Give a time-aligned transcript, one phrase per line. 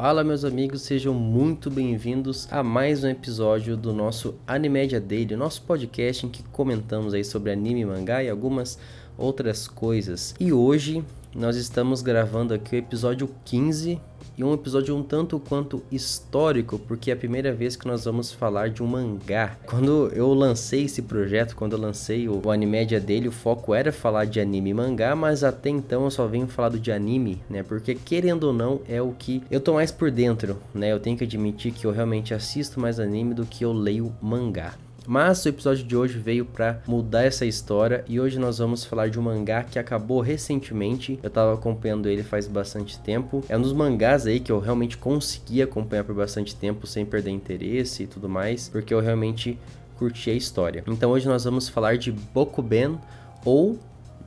[0.00, 5.62] Fala meus amigos, sejam muito bem-vindos a mais um episódio do nosso Animedia Daily, nosso
[5.62, 8.78] podcast em que comentamos aí sobre anime, mangá e algumas
[9.18, 10.34] outras coisas.
[10.40, 11.04] E hoje
[11.34, 14.00] nós estamos gravando aqui o episódio 15
[14.38, 18.32] e um episódio um tanto quanto histórico, porque é a primeira vez que nós vamos
[18.32, 19.56] falar de um mangá.
[19.66, 23.90] Quando eu lancei esse projeto, quando eu lancei o, o Animédia dele, o foco era
[23.90, 27.64] falar de anime e mangá, mas até então eu só venho falado de anime, né?
[27.64, 30.92] Porque querendo ou não, é o que eu tô mais por dentro, né?
[30.92, 34.74] Eu tenho que admitir que eu realmente assisto mais anime do que eu leio mangá.
[35.10, 39.08] Mas o episódio de hoje veio para mudar essa história e hoje nós vamos falar
[39.08, 41.18] de um mangá que acabou recentemente.
[41.22, 43.42] Eu tava acompanhando ele faz bastante tempo.
[43.48, 47.30] É um dos mangás aí que eu realmente consegui acompanhar por bastante tempo sem perder
[47.30, 49.58] interesse e tudo mais, porque eu realmente
[49.96, 50.84] curti a história.
[50.86, 52.98] Então hoje nós vamos falar de Bokuben
[53.46, 53.78] ou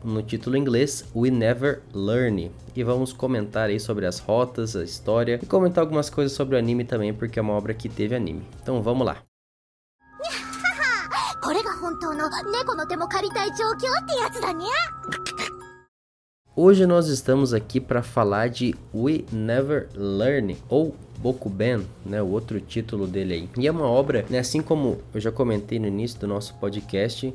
[0.04, 2.50] no título inglês We Never Learn.
[2.76, 6.58] E vamos comentar aí sobre as rotas, a história e comentar algumas coisas sobre o
[6.58, 8.42] anime também, porque é uma obra que teve anime.
[8.64, 9.18] Então vamos lá.
[12.01, 14.69] これが本当の猫の手も借りたい状況ってやつだにゃ
[16.59, 22.59] Hoje nós estamos aqui para falar de We Never Learn ou Bokuben, né, o outro
[22.63, 23.51] título dele aí.
[23.59, 27.35] E é uma obra, né, assim como eu já comentei no início do nosso podcast,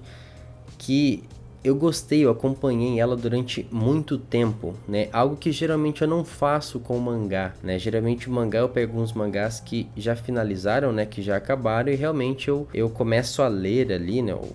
[0.79, 1.23] que
[1.66, 5.08] eu gostei, eu acompanhei ela durante muito tempo, né?
[5.12, 7.78] Algo que geralmente eu não faço com mangá, né?
[7.78, 11.04] Geralmente o mangá eu pego uns mangás que já finalizaram, né?
[11.04, 14.34] Que já acabaram e realmente eu, eu começo a ler ali, né?
[14.34, 14.48] O,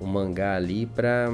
[0.00, 1.32] o mangá ali pra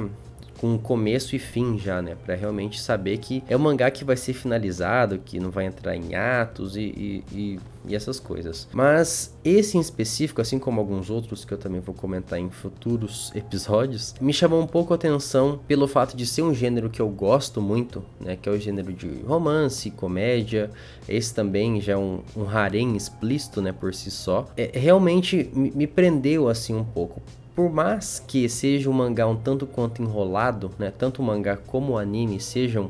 [0.59, 2.15] com começo e fim já, né?
[2.25, 5.95] Para realmente saber que é um mangá que vai ser finalizado, que não vai entrar
[5.95, 8.67] em atos e, e, e, e, essas coisas.
[8.71, 13.31] Mas esse em específico, assim como alguns outros que eu também vou comentar em futuros
[13.35, 17.09] episódios, me chamou um pouco a atenção pelo fato de ser um gênero que eu
[17.09, 18.35] gosto muito, né?
[18.35, 20.69] Que é o gênero de romance, comédia.
[21.07, 23.71] Esse também já é um, um harém explícito, né?
[23.71, 24.47] Por si só.
[24.55, 27.21] É, realmente me, prendeu assim um pouco
[27.55, 31.93] por mais que seja um mangá um tanto quanto enrolado, né, tanto o mangá como
[31.93, 32.87] o anime sejam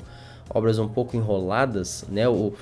[0.47, 2.53] obras um pouco enroladas, né, o,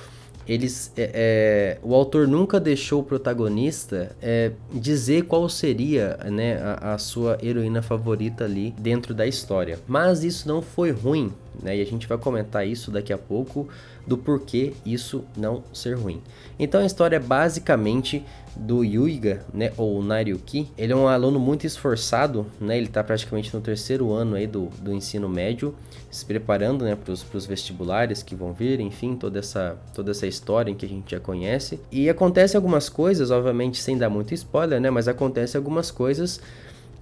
[0.47, 6.93] eles, é, é, o autor nunca deixou o protagonista é, dizer qual seria né, a,
[6.93, 9.79] a, sua heroína favorita ali dentro da história.
[9.87, 13.67] Mas isso não foi ruim, né, e a gente vai comentar isso daqui a pouco
[14.07, 16.21] do porquê isso não ser ruim.
[16.57, 18.23] Então a história é basicamente
[18.55, 20.71] do Yuiga, né, ou Naryuki.
[20.77, 24.69] Ele é um aluno muito esforçado, né, ele está praticamente no terceiro ano aí do,
[24.79, 25.75] do ensino médio,
[26.09, 30.73] se preparando, né, para os vestibulares que vão vir, enfim, toda essa, toda essa história
[30.73, 31.79] que a gente já conhece.
[31.91, 36.39] E acontece algumas coisas, obviamente sem dar muito spoiler, né, mas acontece algumas coisas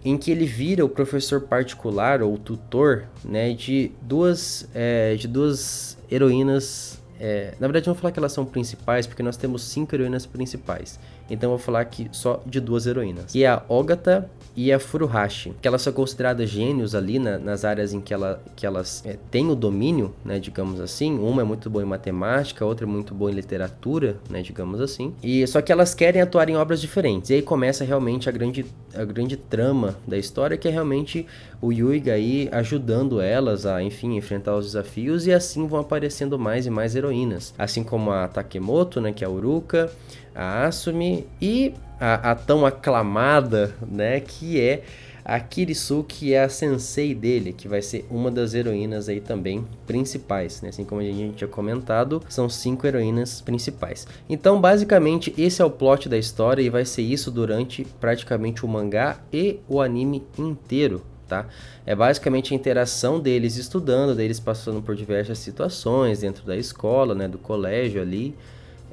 [0.05, 5.97] em que ele vira o professor particular ou tutor, né, de duas, é, de duas
[6.09, 9.95] heroínas é, na verdade, não vou falar que elas são principais, porque nós temos cinco
[9.95, 10.99] heroínas principais.
[11.29, 13.31] Então, vou falar aqui só de duas heroínas.
[13.31, 15.53] Que é a Ogata e a Furuhashi.
[15.61, 19.17] Que elas são consideradas gênios ali na, nas áreas em que, ela, que elas é,
[19.31, 21.17] têm o domínio, né, digamos assim.
[21.17, 25.13] Uma é muito boa em matemática, outra é muito boa em literatura, né, digamos assim.
[25.23, 27.29] E Só que elas querem atuar em obras diferentes.
[27.29, 31.25] E aí começa realmente a grande, a grande trama da história, que é realmente
[31.61, 35.28] o Yuiga aí ajudando elas a, enfim, enfrentar os desafios.
[35.28, 37.53] E assim vão aparecendo mais e mais heroínas.
[37.57, 39.91] Assim como a Takemoto, né, que é a Uruka
[40.35, 44.84] a Asumi e a, a, tão aclamada, né, que é
[45.25, 49.65] a Kirisu, que é a sensei dele, que vai ser uma das heroínas aí também
[49.87, 50.69] principais, né?
[50.69, 54.07] Assim como a gente tinha comentado, são cinco heroínas principais.
[54.29, 58.67] Então, basicamente, esse é o plot da história e vai ser isso durante praticamente o
[58.67, 61.47] mangá e o anime inteiro, tá?
[61.87, 67.27] É basicamente a interação deles estudando, deles passando por diversas situações dentro da escola, né,
[67.27, 68.35] do colégio ali,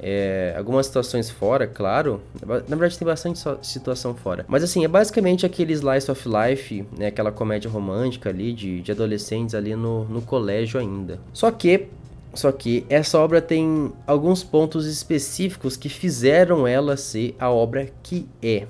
[0.05, 2.21] é, algumas situações fora, claro.
[2.45, 4.45] Na verdade, tem bastante situação fora.
[4.49, 7.07] Mas assim, é basicamente aquele slice of life, né?
[7.07, 11.19] Aquela comédia romântica ali de, de adolescentes ali no, no colégio ainda.
[11.31, 11.87] Só que.
[12.33, 18.27] Só que essa obra tem alguns pontos específicos que fizeram ela ser a obra que
[18.41, 18.65] é.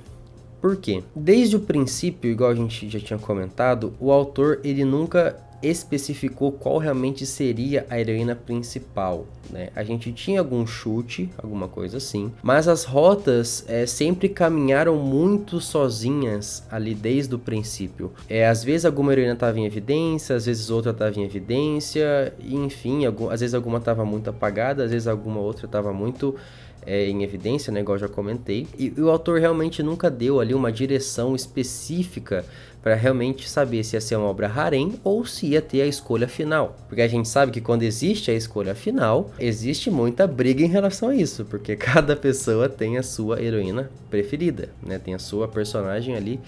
[0.62, 1.02] Por quê?
[1.16, 6.78] Desde o princípio, igual a gente já tinha comentado, o autor ele nunca especificou qual
[6.78, 9.26] realmente seria a heroína principal.
[9.50, 9.70] Né?
[9.76, 15.60] A gente tinha algum chute, alguma coisa assim, mas as rotas é, sempre caminharam muito
[15.60, 18.12] sozinhas ali desde o princípio.
[18.30, 22.56] É, às vezes alguma heroína estava em evidência, às vezes outra estava em evidência, e,
[22.56, 26.36] enfim, algum, às vezes alguma estava muito apagada, às vezes alguma outra estava muito
[26.86, 28.68] é, em evidência, né, igual eu já comentei.
[28.78, 32.46] E, e o autor realmente nunca deu ali uma direção específica
[32.84, 36.28] para realmente saber se ia ser uma obra harem ou se ia ter a escolha
[36.28, 36.76] final.
[36.90, 41.10] Porque a gente sabe que quando existe a escolha final, existe muita briga em relação
[41.10, 45.00] a isso, porque cada pessoa tem a sua heroína preferida, né?
[45.00, 46.42] Tem a sua personagem ali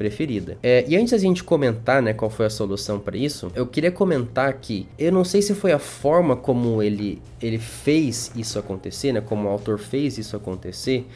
[0.00, 0.56] preferida.
[0.62, 3.92] É, e antes da gente comentar, né, qual foi a solução para isso, eu queria
[3.92, 9.12] comentar que eu não sei se foi a forma como ele ele fez isso acontecer,
[9.12, 11.06] né, como o autor fez isso acontecer,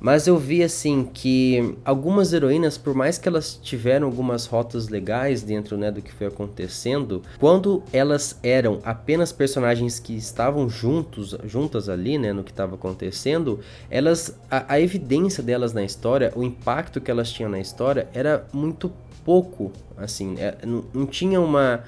[0.00, 5.42] mas eu vi assim que algumas heroínas, por mais que elas tiveram algumas rotas legais
[5.42, 11.88] dentro né, do que foi acontecendo, quando elas eram apenas personagens que estavam juntos, juntas
[11.88, 13.60] ali, né, no que estava acontecendo,
[13.90, 18.46] elas a, a evidência delas na história, o impacto que elas tinham na história era
[18.52, 18.92] muito
[19.24, 21.84] pouco, assim, é, não, não tinha uma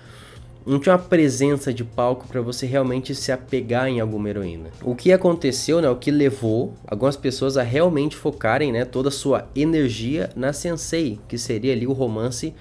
[0.70, 4.70] não tinha uma presença de palco para você realmente se apegar em alguma heroína.
[4.82, 9.12] O que aconteceu, né, o que levou algumas pessoas a realmente focarem, né, toda a
[9.12, 12.55] sua energia na Sensei, que seria ali o romance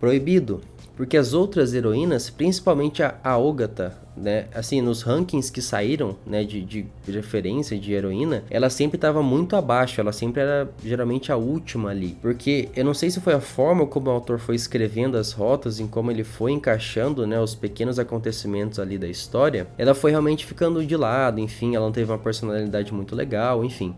[0.00, 0.62] proibido.
[0.96, 6.62] Porque as outras heroínas, principalmente a, Ogata, né, assim, nos rankings que saíram, né, de,
[6.62, 11.90] de referência de heroína, ela sempre estava muito abaixo, ela sempre era geralmente a última
[11.90, 12.16] ali.
[12.22, 15.80] Porque eu não sei se foi a forma como o autor foi escrevendo as rotas,
[15.80, 20.46] em como ele foi encaixando, né, os pequenos acontecimentos ali da história, ela foi realmente
[20.46, 23.94] ficando de lado, enfim, ela não teve uma personalidade muito legal, enfim.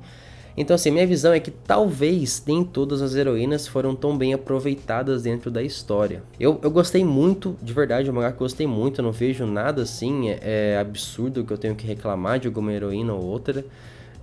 [0.57, 5.23] Então, assim, minha visão é que talvez nem todas as heroínas foram tão bem aproveitadas
[5.23, 6.23] dentro da história.
[6.41, 9.45] Eu, eu gostei muito, de verdade, é mangá que eu gostei muito, eu não vejo
[9.45, 13.65] nada assim, é, é absurdo que eu tenho que reclamar de alguma heroína ou outra.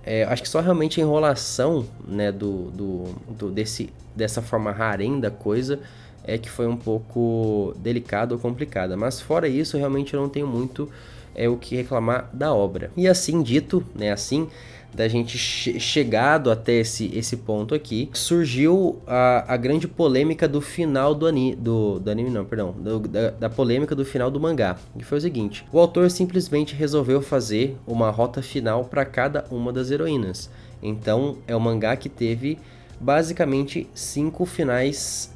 [0.04, 3.04] É, acho que só realmente a enrolação, né, do, do,
[3.38, 5.78] do, desse, dessa forma harem da coisa
[6.26, 8.96] é que foi um pouco delicada ou complicada.
[8.96, 10.90] Mas fora isso, realmente eu não tenho muito
[11.34, 12.90] é, o que reclamar da obra.
[12.96, 14.48] E assim dito, né, assim
[14.94, 20.60] da gente che chegado até esse, esse ponto aqui, surgiu a, a grande polêmica do
[20.60, 24.38] final do, ani do, do anime, não, perdão, do, da, da, polêmica do final do
[24.38, 29.44] mangá, que foi o seguinte: o autor simplesmente resolveu fazer uma rota final para cada
[29.50, 30.48] uma das heroínas.
[30.82, 32.58] Então é um mangá que teve
[33.00, 35.32] basicamente cinco finais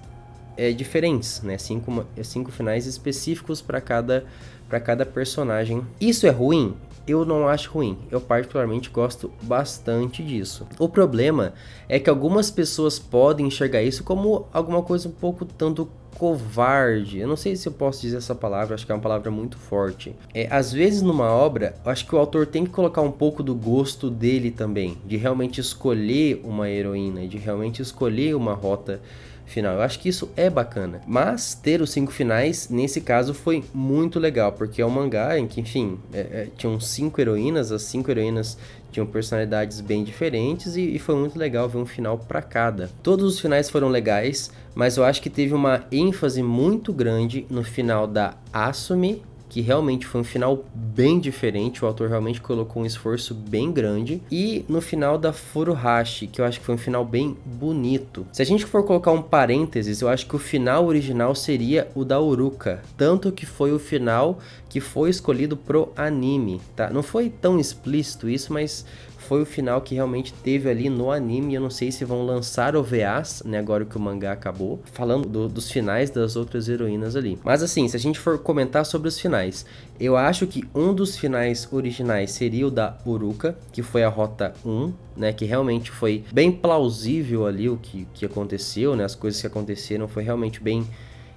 [0.57, 1.59] é, diferentes, né?
[1.59, 4.25] Cinco, cinco finais específicos para cada
[4.69, 5.83] para cada personagem.
[5.99, 6.77] Isso é ruim?
[7.09, 7.99] Eu não acho ruim.
[8.11, 10.67] Eu particularmente gosto bastante disso.
[10.79, 11.55] O problema
[11.89, 15.89] é que algumas pessoas podem enxergar isso como alguma coisa um pouco tanto
[16.19, 17.19] covarde.
[17.19, 19.57] Eu não sei se eu posso dizer essa palavra, acho que é uma palavra muito
[19.57, 20.15] forte.
[20.35, 23.55] É, às vezes numa obra, acho que o autor tem que colocar um pouco do
[23.55, 29.01] gosto dele também, de realmente escolher uma heroína, de realmente escolher uma rota
[29.49, 29.75] final.
[29.75, 31.01] Eu acho que isso é bacana.
[31.07, 35.47] Mas ter os cinco finais, nesse caso, foi muito legal, porque é um mangá em
[35.47, 38.59] que, enfim, é, é, tinham cinco heroínas, as cinco heroínas
[38.91, 42.91] tinham personalidades bem diferentes e, e foi muito legal ver um final para cada.
[43.03, 47.63] Todos os finais foram legais, mas eu acho que teve uma ênfase muito grande no
[47.63, 52.87] final da Asumi que realmente foi um final bem diferente, o autor realmente colocou um
[52.87, 54.23] esforço bem grande.
[54.31, 58.27] E no final da Furuhashi, que eu acho que foi um final bem bonito.
[58.33, 62.05] Se a gente for colocar um parênteses, eu acho que o final original seria o
[62.05, 66.91] da Uruka, tanto que foi o final que foi escolhido pro anime, tá?
[66.91, 68.85] Não foi tão explícito isso, mas
[69.19, 71.55] foi o final que realmente teve ali no anime.
[71.55, 73.59] Eu não sei se vão lançar OVAs, né?
[73.59, 77.39] Agora que o mangá acabou, falando do, dos finais das outras heroínas ali.
[77.45, 79.67] Mas assim, se a gente for comentar sobre os finais,
[80.01, 84.55] eu acho que um dos finais originais seria o da Uruka, que foi a rota
[84.65, 85.33] 1, né?
[85.33, 89.05] Que realmente foi bem plausível ali o que, que aconteceu, né?
[89.05, 90.87] As coisas que aconteceram foi realmente bem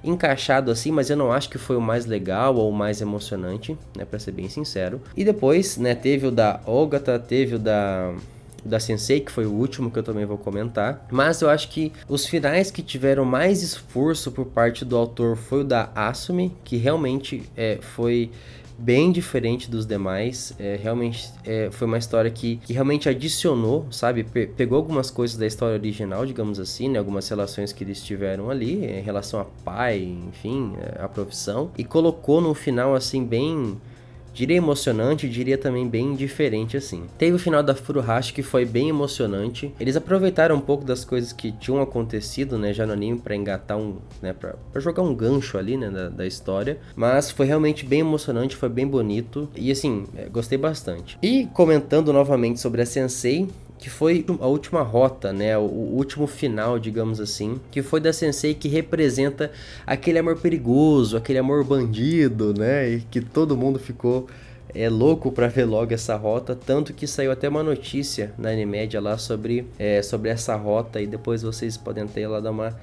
[0.04, 3.78] encaixado assim, mas eu não acho que foi o mais legal ou o mais emocionante,
[3.96, 5.02] né, para ser bem sincero.
[5.16, 8.14] E depois, né, teve o da Ogata, teve o da
[8.64, 11.08] da Sensei, que foi o último que eu também vou comentar.
[11.12, 15.62] Mas eu acho que os finais que tiveram mais esforço por parte do autor foi
[15.62, 18.30] o da Asumi, que realmente é, foi
[18.82, 20.54] bem diferente dos demais.
[20.60, 24.24] É, realmente é, foi uma história que, que realmente adicionou, sabe?
[24.24, 27.00] Pe pegou algumas coisas da história original, digamos assim, né?
[27.00, 31.84] Algumas relações que eles tiveram ali, em relação a pai, enfim, é, a profissão, e
[31.84, 33.78] colocou no final, assim, bem
[34.34, 37.04] diria emocionante, diria também bem diferente assim.
[37.18, 39.74] Teve o final da Furuhashi que foi bem emocionante.
[39.80, 43.78] Eles aproveitaram um pouco das coisas que tinham acontecido, né, já no anime para engatar
[43.78, 46.80] um, né, para jogar um gancho ali, né, da, da, história.
[46.96, 51.18] Mas foi realmente bem emocionante, foi bem bonito e assim, é, gostei bastante.
[51.22, 53.48] E comentando novamente sobre a Sensei,
[53.82, 58.54] que foi a última rota, né, o, último final, digamos assim, que foi da Sensei
[58.54, 59.52] que representa
[59.88, 64.28] aquele amor perigoso, aquele amor bandido, né, e que todo mundo ficou
[64.74, 69.02] é louco para ver logo essa rota, tanto que saiu até uma notícia na Animédia
[69.02, 72.80] lá sobre, é, sobre essa rota e depois vocês podem ter lá dar uma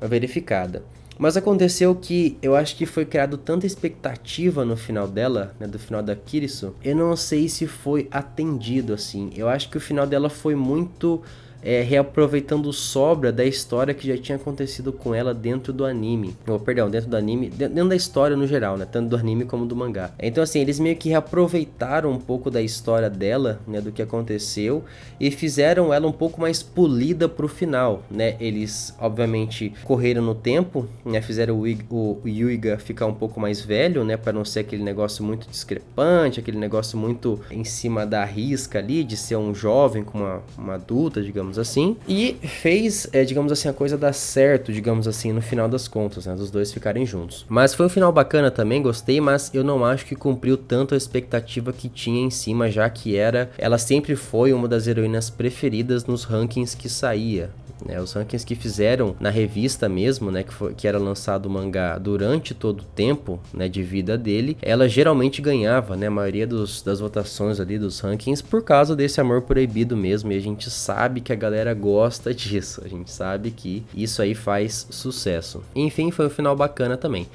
[0.00, 0.82] verificada.
[1.20, 5.78] Mas aconteceu que eu acho que foi criado tanta expectativa no final dela, né, do
[5.78, 9.30] final da Kirisu, eu não sei se foi atendido assim.
[9.36, 11.20] Eu acho que o final dela foi muito
[11.62, 16.36] é, reaproveitando sobra da história que já tinha acontecido com ela dentro do anime.
[16.46, 18.86] Ou, perdão, dentro do anime, dentro da história no geral, né?
[18.90, 20.10] Tanto do anime como do mangá.
[20.18, 23.80] Então, assim, eles meio que reaproveitaram um pouco da história dela, né?
[23.80, 24.84] Do que aconteceu
[25.18, 28.36] e fizeram ela um pouco mais polida pro final, né?
[28.40, 31.20] Eles, obviamente, correram no tempo, né?
[31.20, 34.16] Fizeram o, o, Yuiga ficar um pouco mais velho, né?
[34.16, 39.04] Para não ser aquele negócio muito discrepante, aquele negócio muito em cima da risca ali,
[39.04, 43.50] de ser um jovem com uma, uma adulta, digamos digamos assim, e fez, é, digamos
[43.50, 47.04] assim, a coisa dar certo, digamos assim, no final das contas, né, dos dois ficarem
[47.04, 47.44] juntos.
[47.48, 50.96] Mas foi um final bacana também, gostei, mas eu não acho que cumpriu tanto a
[50.96, 56.04] expectativa que tinha em cima, já que era, ela sempre foi uma das heroínas preferidas
[56.04, 57.50] nos rankings que saía.
[57.84, 61.50] Né, os rankings que fizeram na revista mesmo, né, que, foi, que era lançado o
[61.50, 66.46] mangá durante todo o tempo né, de vida dele, ela geralmente ganhava né, a maioria
[66.46, 70.32] dos, das votações ali dos rankings por causa desse amor proibido mesmo.
[70.32, 74.34] E a gente sabe que a galera gosta disso, a gente sabe que isso aí
[74.34, 75.62] faz sucesso.
[75.74, 77.26] Enfim, foi um final bacana também.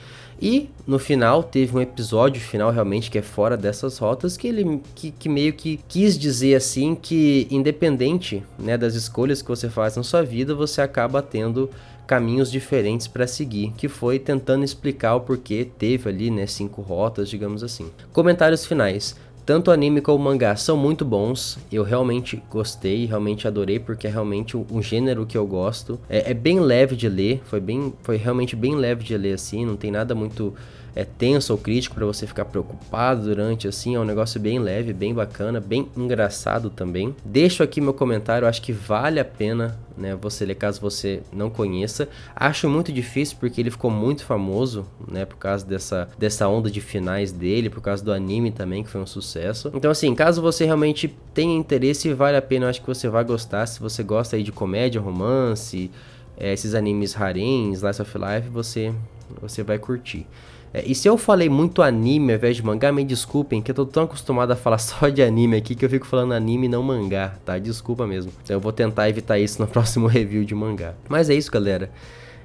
[0.42, 4.82] E no final teve um episódio final realmente que é fora dessas rotas que ele
[4.94, 9.96] que, que, meio que quis dizer assim que independente né, das escolhas que você faz
[9.96, 11.70] na sua vida, você acaba tendo
[12.06, 17.30] caminhos diferentes para seguir, que foi tentando explicar o porquê teve ali, né, cinco rotas,
[17.30, 17.90] digamos assim.
[18.14, 19.16] Comentários finais.
[19.46, 21.60] Tanto o anime como o mangá são muito bons.
[21.72, 26.00] Eu realmente gostei, realmente adorei, porque é realmente um, gênero que eu gosto.
[26.10, 29.64] É, é, bem leve de ler, foi, bem, foi realmente bem leve de ler assim,
[29.64, 30.54] não tem nada muito
[30.96, 34.94] é tenso ou crítico para você ficar preocupado durante assim, é um negócio bem leve,
[34.94, 37.14] bem bacana, bem engraçado também.
[37.26, 41.50] Deixo aqui meu comentário, acho que vale a pena, né, você ler caso você não
[41.50, 42.08] conheça.
[42.36, 46.80] Acho muito difícil porque ele ficou muito famoso, né, por causa dessa dessa onda de
[46.80, 49.72] finais dele, por causa do anime também que foi um sucesso.
[49.74, 53.66] Então assim, caso você realmente tenha interesse, vale a pena, acho que você vai gostar
[53.66, 55.92] se você gosta aí de comédia, romance,
[56.38, 58.94] é, esses animes harem, slice of life, você
[59.42, 60.28] você vai curtir.
[60.74, 63.76] É, e se eu falei muito anime ao invés de mangá, me desculpem, que eu
[63.76, 66.70] tô tão acostumado a falar só de anime aqui que eu fico falando anime e
[66.70, 67.58] não mangá, tá?
[67.58, 68.32] Desculpa mesmo.
[68.50, 70.94] Eu vou tentar evitar isso no próximo review de mangá.
[71.08, 71.90] Mas é isso, galera.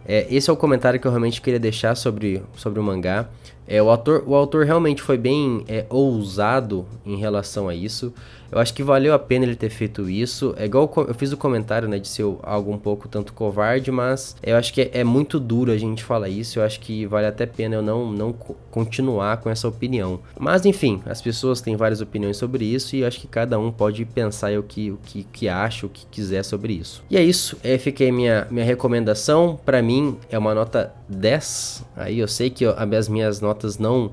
[0.07, 3.29] É, esse é o comentário que eu realmente queria deixar sobre, sobre o mangá.
[3.71, 8.13] É, o, autor, o autor realmente foi bem é, ousado em relação a isso.
[8.51, 10.55] Eu acho que valeu a pena ele ter feito isso.
[10.59, 14.35] É igual eu fiz o comentário, né, de ser algo um pouco tanto covarde, mas
[14.43, 16.59] eu acho que é, é muito duro a gente falar isso.
[16.59, 20.19] Eu acho que vale até pena eu não, não continuar com essa opinião.
[20.37, 23.71] Mas enfim, as pessoas têm várias opiniões sobre isso e eu acho que cada um
[23.71, 27.05] pode pensar o que, o que, que acha, o que quiser sobre isso.
[27.09, 29.61] E é isso, é, fiquei minha, minha recomendação.
[29.65, 29.90] Para mim
[30.29, 31.85] é uma nota 10.
[31.97, 34.13] Aí eu sei que as minhas notas não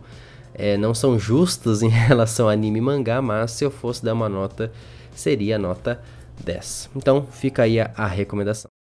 [0.54, 4.14] é, não são justas em relação a anime e mangá, mas se eu fosse dar
[4.14, 4.72] uma nota,
[5.16, 6.02] seria a nota
[6.44, 6.90] 10.
[6.96, 8.70] Então fica aí a, a recomendação.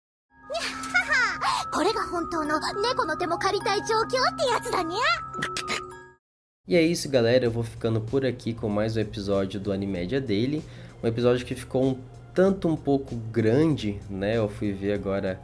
[6.65, 7.43] E é isso, galera.
[7.43, 10.63] Eu vou ficando por aqui com mais um episódio do Animédia Daily.
[11.03, 11.97] Um episódio que ficou um
[12.33, 14.37] tanto um pouco grande, né?
[14.37, 15.41] Eu fui ver agora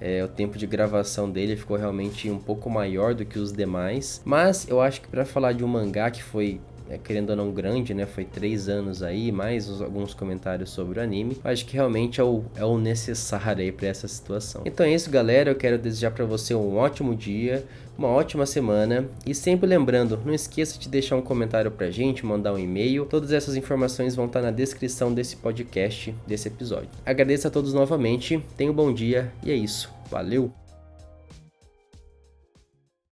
[0.00, 4.20] é, o tempo de gravação dele ficou realmente um pouco maior do que os demais.
[4.24, 7.50] Mas eu acho que para falar de um mangá que foi é, querendo ou não
[7.50, 8.06] grande, né?
[8.06, 11.36] Foi três anos aí, mais os, alguns comentários sobre o anime.
[11.44, 14.62] Acho que realmente é o, é o necessário aí para essa situação.
[14.64, 15.50] Então é isso, galera.
[15.50, 17.64] Eu quero desejar para você um ótimo dia,
[17.96, 19.08] uma ótima semana.
[19.26, 23.06] E sempre lembrando, não esqueça de deixar um comentário pra gente, mandar um e-mail.
[23.06, 26.90] Todas essas informações vão estar na descrição desse podcast, desse episódio.
[27.04, 29.92] Agradeço a todos novamente, tenha um bom dia e é isso.
[30.10, 30.63] Valeu!